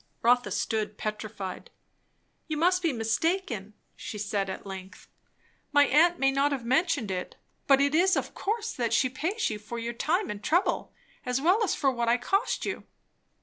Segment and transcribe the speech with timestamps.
[0.23, 1.69] Rotha stood petrified.
[2.47, 5.07] "You must be mistaken," she said at length.
[5.71, 7.35] "My aunt may not have mentioned it,
[7.67, 10.91] but it is of course that she pays you for your time and trouble,
[11.23, 12.85] as well as for what I cost you."